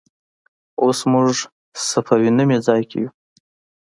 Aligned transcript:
اوس 0.83 0.99
موږ 1.11 1.29
صفوي 1.89 2.29
نومې 2.37 2.57
ځای 2.67 2.81
کې 2.89 2.97
یو. 3.01 3.09